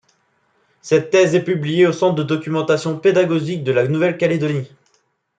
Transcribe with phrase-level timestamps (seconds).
[0.81, 4.71] Cette thèse est publiée au Centre de documentation pédagogique de la Nouvelle-Calédonie.